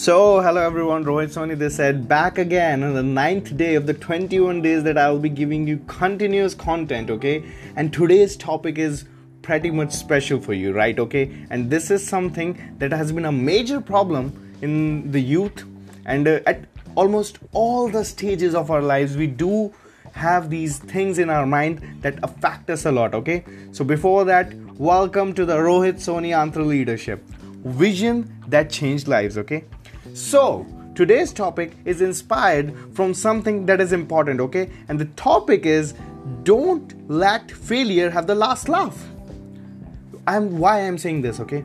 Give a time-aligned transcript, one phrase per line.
[0.00, 3.92] So, hello everyone, Rohit Soni this said back again on the ninth day of the
[3.92, 7.44] 21 days that I will be giving you continuous content, okay?
[7.76, 9.04] And today's topic is
[9.42, 10.98] pretty much special for you, right?
[10.98, 14.32] Okay, and this is something that has been a major problem
[14.62, 15.64] in the youth
[16.06, 16.64] and uh, at
[16.94, 19.70] almost all the stages of our lives, we do
[20.12, 23.44] have these things in our mind that affect us a lot, okay?
[23.72, 27.22] So, before that, welcome to the Rohit Soni Antra Leadership
[27.64, 29.64] vision that changed lives, okay?
[30.20, 34.70] So, today's topic is inspired from something that is important, okay?
[34.88, 35.94] And the topic is
[36.42, 39.02] don't let failure have the last laugh.
[40.26, 41.64] I'm why I'm saying this, okay?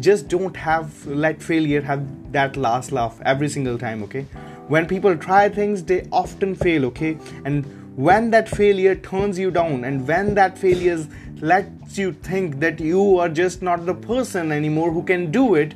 [0.00, 4.22] Just don't have let failure have that last laugh every single time, okay?
[4.66, 7.18] When people try things, they often fail, okay?
[7.44, 11.06] And when that failure turns you down and when that failure
[11.42, 15.74] lets you think that you are just not the person anymore who can do it,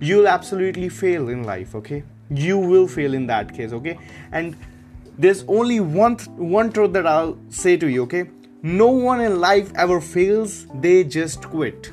[0.00, 2.02] you'll absolutely fail in life okay?
[2.30, 3.98] You will fail in that case okay?
[4.32, 4.56] And
[5.18, 8.28] there's only one th- one truth that i'll say to you okay?
[8.62, 11.92] No one in life ever fails they just quit.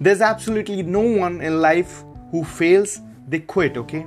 [0.00, 4.06] There's absolutely no one in life who fails they quit okay?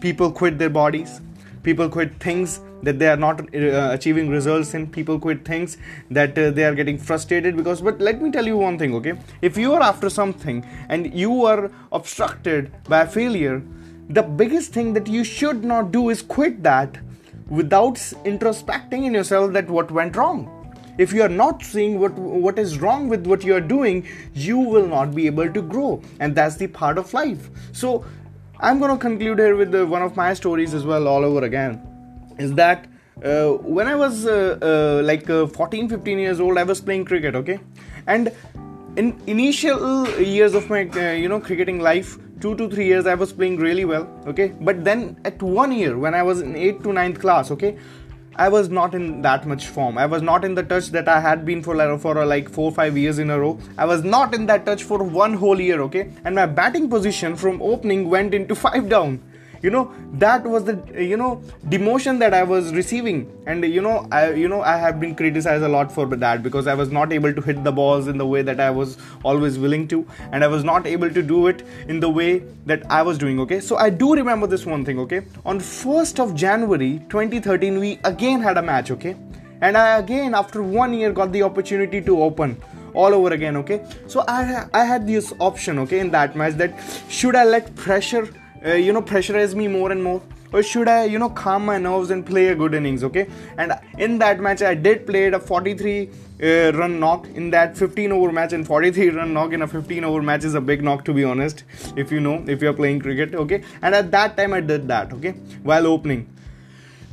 [0.00, 1.20] People quit their bodies
[1.64, 5.76] people quit things that they are not uh, achieving results and people quit things
[6.10, 9.14] that uh, they are getting frustrated because but let me tell you one thing okay?
[9.42, 13.62] If you are after something and you are obstructed by failure
[14.08, 16.98] the biggest thing that you should not do is quit that
[17.48, 20.50] without introspecting in yourself that what went wrong.
[20.96, 24.58] If you are not seeing what what is wrong with what you are doing you
[24.58, 27.50] will not be able to grow and that's the part of life.
[27.72, 28.04] So
[28.60, 31.44] i'm going to conclude here with the, one of my stories as well all over
[31.44, 31.93] again
[32.38, 32.86] is that
[33.22, 37.04] uh, when I was uh, uh, like uh, 14 15 years old, I was playing
[37.04, 37.60] cricket, okay?
[38.06, 38.32] And
[38.96, 43.14] in initial years of my uh, you know cricketing life, two to three years, I
[43.14, 44.48] was playing really well, okay?
[44.60, 47.78] But then at one year, when I was in 8th to 9th class, okay?
[48.36, 49.96] I was not in that much form.
[49.96, 52.98] I was not in the touch that I had been for for like four five
[52.98, 53.60] years in a row.
[53.78, 56.10] I was not in that touch for one whole year, okay?
[56.24, 59.20] And my batting position from opening went into five down
[59.64, 59.82] you know
[60.22, 60.74] that was the
[61.10, 61.30] you know
[61.74, 63.20] demotion that i was receiving.
[63.46, 66.66] And you know i you know i have been criticized a lot for that because
[66.72, 69.58] i was not able to hit the balls in the way that i was always
[69.64, 70.06] willing to.
[70.32, 72.30] And i was not able to do it in the way
[72.72, 73.60] that i was doing okay?
[73.60, 75.22] So i do remember this one thing okay?
[75.46, 79.16] On 1st of january 2013 we again had a match okay?
[79.62, 82.56] And i again after one year got the opportunity to open
[82.92, 83.82] all over again okay?
[84.06, 84.40] So i
[84.84, 88.26] i had this option okay in that match that should i let pressure
[88.64, 90.22] uh, you know pressurize me more and more
[90.54, 93.28] or should I, you know, calm my nerves and play a good innings, okay?
[93.58, 98.12] And in that match, I did play a 43 uh, run knock in that 15
[98.12, 101.04] over match, and 43 run knock in a 15 over match is a big knock,
[101.06, 101.64] to be honest,
[101.96, 103.64] if you know, if you're playing cricket, okay?
[103.82, 105.32] And at that time, I did that, okay,
[105.64, 106.28] while opening.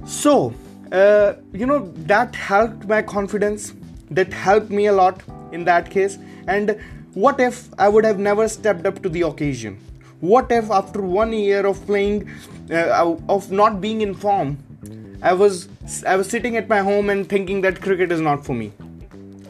[0.06, 0.54] So,
[0.92, 3.74] uh, you know, that helped my confidence,
[4.12, 6.20] that helped me a lot in that case.
[6.48, 6.80] And
[7.16, 9.80] what if I would have never stepped up to the occasion?
[10.22, 12.30] What if after one year of playing
[12.72, 14.58] uh, of not being in form
[15.22, 15.68] i was
[16.08, 18.72] i was sitting at my home and thinking that cricket is not for me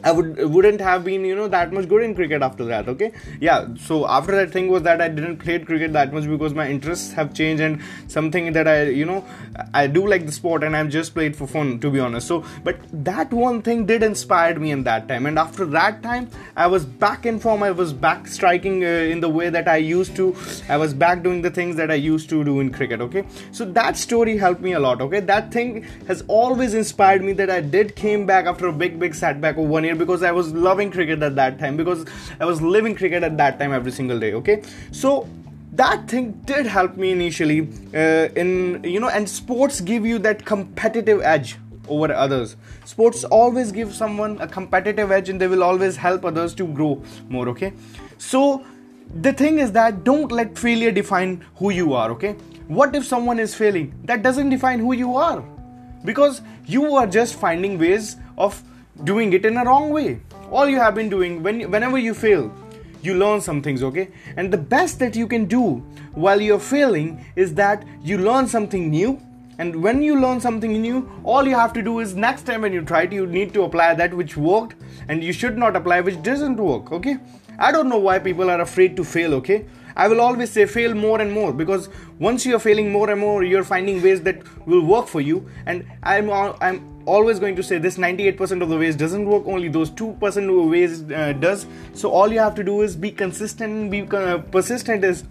[0.04, 2.88] I would wouldn't have been you know that much good in cricket after that.
[2.88, 3.68] Okay, yeah.
[3.78, 7.12] So after that thing was that I didn't play cricket that much because my interests
[7.12, 9.24] have changed and something that I you know
[9.72, 12.26] I do like the sport and I've just played for fun to be honest.
[12.26, 16.30] So but that one thing did inspire me in that time and after that time
[16.56, 17.62] I was back in form.
[17.62, 20.36] I was back striking uh, in the way that I used to.
[20.68, 23.00] I was back doing the things that I used to do in cricket.
[23.00, 25.00] Okay, so that story helped me a lot.
[25.00, 28.98] Okay, that thing has always inspired me that I did came back after a big
[28.98, 32.04] big setback of one year because I was loving cricket at that time because
[32.40, 34.34] I was living cricket at that time every single day.
[34.34, 35.28] Okay, so
[35.72, 40.44] that thing did help me initially uh, in you know and sports give you that
[40.44, 41.56] competitive edge
[41.88, 42.56] over others.
[42.84, 47.02] Sports always give someone a competitive edge and they will always help others to grow
[47.28, 47.72] more okay?
[48.18, 48.64] So
[49.20, 52.32] the thing is that don't let failure define who you are okay?
[52.68, 53.94] What if someone is failing?
[54.04, 55.42] That doesn't define who you are
[56.04, 58.62] because you are just finding ways of
[59.04, 60.20] doing it in a wrong way.
[60.50, 62.52] All you have been doing when whenever you fail,
[63.02, 64.08] you learn some things, okay?
[64.36, 65.82] And the best that you can do
[66.14, 69.20] while you're failing is that you learn something new.
[69.58, 72.72] And when you learn something new, all you have to do is next time when
[72.72, 74.76] you try it, you need to apply that which worked,
[75.08, 77.18] and you should not apply which doesn't work, okay?
[77.58, 79.64] I don't know why people are afraid to fail, okay?
[79.94, 81.88] I will always say fail more and more because
[82.18, 85.46] once you are failing more and more, you're finding ways that will work for you.
[85.66, 89.68] And I'm I'm always going to say this 98% of the ways doesn't work only
[89.68, 93.90] those 2% of ways uh, does so all you have to do is be consistent
[93.90, 95.24] be uh, persistent is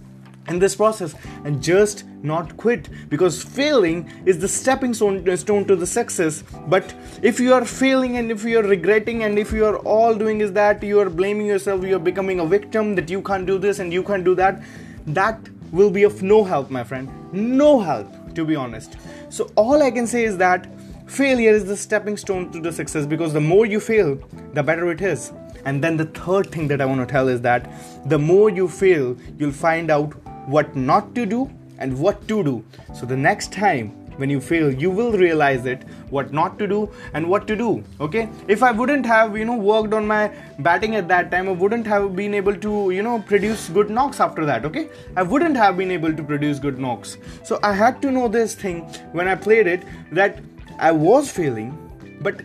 [0.48, 1.16] in this process
[1.46, 6.44] and just not quit because failing is the stepping stone, to the success.
[6.68, 10.16] But if you are failing and if you are regretting and if you are all
[10.16, 13.46] doing is that you are blaming yourself you are becoming a victim that you can't
[13.46, 14.62] do this and you can't do that
[15.06, 15.40] that
[15.72, 17.10] will be of no help my friend.
[17.34, 18.98] No help to be honest.
[19.30, 20.68] So all i can say is that
[21.08, 24.16] failure is the stepping stone to the success because the more you fail
[24.54, 25.32] the better it is.
[25.66, 27.70] And then the third thing that I want to tell is that
[28.06, 30.14] the more you fail, you'll find out
[30.46, 32.64] what not to do and what to do.
[32.94, 36.80] So the next time when you fail you will realize it what not to do
[37.14, 38.30] and what to do okay?
[38.48, 41.88] If i wouldn't have you know worked on my batting at that time i wouldn't
[41.88, 44.90] have been able to you know produce good knocks after that okay?
[45.16, 47.18] I wouldn't have been able to produce good knocks.
[47.44, 48.82] So i had to know this thing
[49.20, 50.40] when i played it that
[50.78, 51.78] i was failing
[52.22, 52.42] but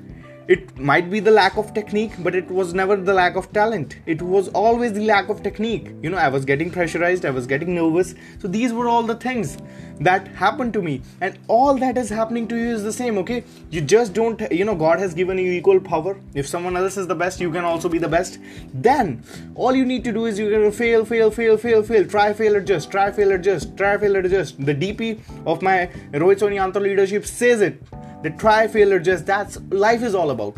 [0.48, 3.96] it might be the lack of technique but it was never the lack of talent.
[4.06, 5.92] It was always the lack of technique.
[6.02, 8.14] You know i was getting pressurized i was getting nervous.
[8.38, 9.58] So these were all the things
[10.00, 11.02] that happened to me.
[11.20, 13.42] And all that is happening to you is the same okay?
[13.70, 16.16] You just don't you know god has given you equal power.
[16.34, 18.38] If someone else is the best you can also be the best.
[18.72, 19.24] Then
[19.56, 22.06] all you need to do is you're gonna fail fail fail fail fail.
[22.06, 22.92] Try fail adjust.
[22.92, 23.76] Try fail adjust.
[23.76, 24.64] Try fail adjust.
[24.64, 27.82] The dp of my rohit soni leadership says it
[28.22, 29.26] the try, fail, adjust.
[29.26, 30.56] That's life is all about.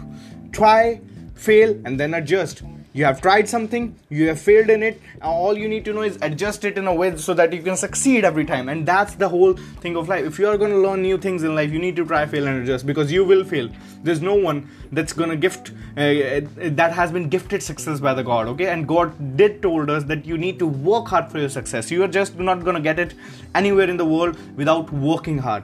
[0.52, 1.00] Try,
[1.34, 2.62] fail, and then adjust.
[2.94, 5.00] You have tried something, you have failed in it.
[5.22, 7.76] All you need to know is adjust it in a way so that you can
[7.76, 8.68] succeed every time.
[8.68, 10.24] And that's the whole thing of life.
[10.24, 12.48] If you are going to learn new things in life, you need to try, fail,
[12.48, 13.68] and adjust because you will fail.
[14.02, 18.24] There's no one that's going to gift uh, that has been gifted success by the
[18.24, 18.48] God.
[18.48, 21.92] Okay, and God did told us that you need to work hard for your success.
[21.92, 23.14] You are just not going to get it
[23.54, 25.62] anywhere in the world without working hard.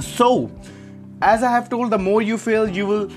[0.00, 0.50] So
[1.24, 3.10] as I have told, the more you fail, you will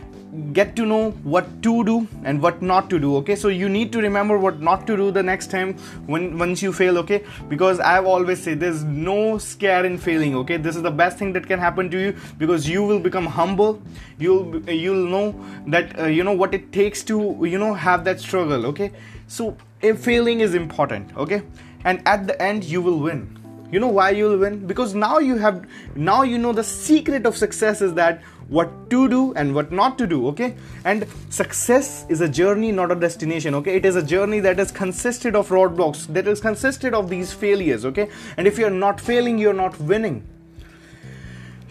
[0.54, 3.36] get to know what to do and what not to do okay?
[3.36, 5.74] So you need to remember what not to do the next time
[6.06, 7.24] when once you fail okay?
[7.48, 10.58] Because i've always said there's no scare in failing okay?
[10.58, 13.82] This is the best thing that can happen to you because you will become humble.
[14.20, 15.26] You'll you'll know
[15.68, 17.18] that uh, you know what it takes to
[17.56, 18.92] you know have that struggle okay?
[19.28, 21.42] So if failing is important okay?
[21.86, 24.66] And at the end you will win you know why you'll win?
[24.66, 29.10] Because now you have now you know the secret of success is that what to
[29.10, 30.56] do and what not to do okay?
[30.86, 33.76] And success is a journey not a destination okay?
[33.76, 37.84] It is a journey that is consisted of roadblocks that is consisted of these failures
[37.86, 38.10] okay?
[38.38, 40.26] And if you're not failing you're not winning.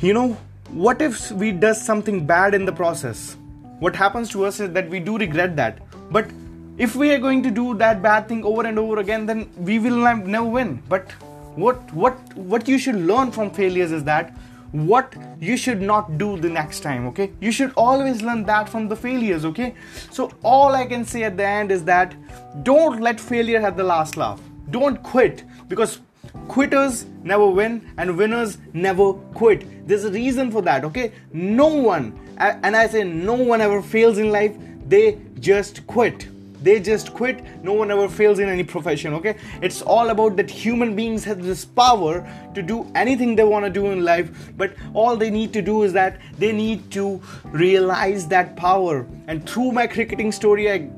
[0.00, 0.36] You know
[0.68, 3.38] what if we does something bad in the process?
[3.78, 5.78] What happens to us is that we do regret that.
[6.10, 6.30] But
[6.76, 9.78] if we are going to do that bad thing over and over again then we
[9.78, 10.82] will never win.
[10.90, 11.10] But
[11.56, 14.36] what what what you should learn from failures is that
[14.72, 17.32] what you should not do the next time okay?
[17.40, 19.74] You should always learn that from the failures okay?
[20.10, 22.14] So all i can say at the end is that
[22.62, 24.40] don't let failure have the last laugh.
[24.70, 26.00] Don't quit because
[26.48, 29.88] quitters never win and winners never quit.
[29.88, 31.12] There's a reason for that okay?
[31.32, 34.54] No one and i say no one ever fails in life.
[34.88, 36.28] They just quit
[36.62, 37.44] they just quit.
[37.62, 39.36] No one ever fails in any profession okay?
[39.62, 43.70] It's all about that human beings have this power to do anything they want to
[43.70, 48.26] do in life but all they need to do is that they need to realize
[48.28, 49.06] that power.
[49.26, 50.88] And through my cricketing story i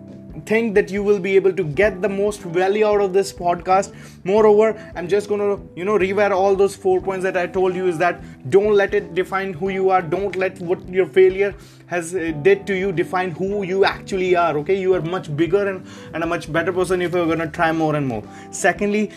[0.46, 3.94] think that you will be able to get the most value out of this podcast.
[4.24, 7.74] Moreover i'm just going to you know rewrite all those four points that i told
[7.74, 10.02] you is that don't let it define who you are.
[10.02, 11.54] Don't let what your failure
[11.86, 14.78] has uh, did to you define who you actually are okay?
[14.78, 17.72] You are much bigger and, and a much better person if you're going to try
[17.72, 18.22] more and more.
[18.50, 19.10] Secondly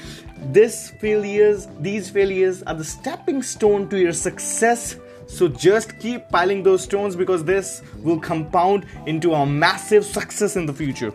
[0.54, 4.96] this failures these failures are the stepping stone to your success
[5.32, 10.66] so just keep piling those stones because this will compound into a massive success in
[10.66, 11.12] the future.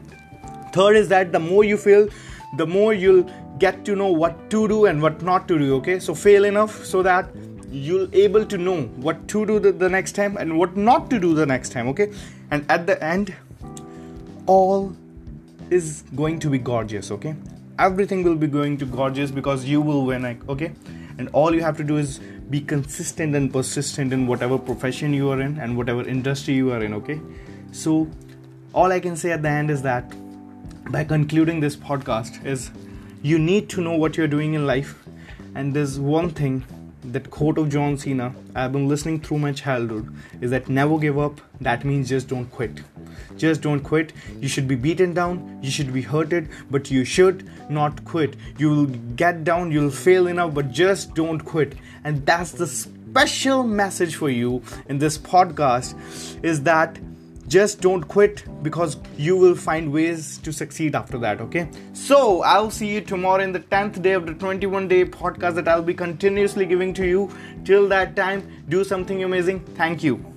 [0.73, 2.09] Third is that the more you fail,
[2.57, 5.75] the more you'll get to know what to do and what not to do.
[5.77, 7.29] Okay, so fail enough so that
[7.71, 11.19] you'll able to know what to do the, the next time and what not to
[11.19, 11.87] do the next time.
[11.89, 12.11] Okay,
[12.51, 13.35] and at the end,
[14.47, 14.97] all
[15.69, 17.11] is going to be gorgeous.
[17.11, 17.35] Okay,
[17.79, 20.25] everything will be going to gorgeous because you will win.
[20.49, 20.73] Okay,
[21.19, 25.31] and all you have to do is be consistent and persistent in whatever profession you
[25.31, 27.21] are in and whatever industry you are in okay?
[27.73, 28.09] So
[28.73, 30.13] all i can say at the end is that
[30.93, 32.71] by concluding this podcast is
[33.23, 35.03] you need to know what you're doing in life.
[35.55, 36.65] And there's one thing
[37.13, 41.19] that quote of john cena i've been listening through my childhood is that never give
[41.19, 42.81] up that means just don't quit
[43.37, 44.13] just don't quit.
[44.41, 48.37] You should be beaten down, you should be hurted, but you should not quit.
[48.59, 51.75] You will get down, you'll fail enough, but just don't quit.
[52.05, 55.95] And that's the special message for you in this podcast
[56.45, 56.99] is that
[57.49, 62.71] just don't quit because you will find ways to succeed after that okay so i'll
[62.71, 65.95] see you tomorrow in the 10th day of the 21 day podcast that i'll be
[65.95, 67.31] continuously giving to you
[67.65, 70.36] till that time do something amazing thank you